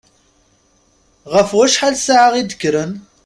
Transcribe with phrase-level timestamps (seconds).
[1.33, 2.91] Ɣef wacḥal ssaɛa i d-kkren?